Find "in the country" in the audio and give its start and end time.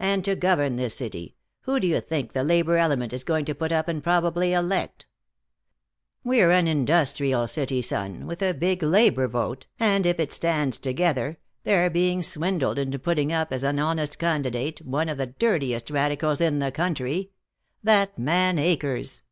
16.40-17.30